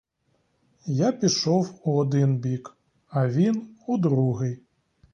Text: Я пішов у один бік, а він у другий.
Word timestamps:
Я 0.87 1.11
пішов 1.11 1.81
у 1.83 1.95
один 1.97 2.37
бік, 2.37 2.77
а 3.09 3.27
він 3.27 3.67
у 3.87 3.97
другий. 3.97 4.59